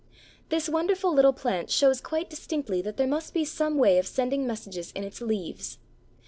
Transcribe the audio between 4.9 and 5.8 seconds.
in its leaves.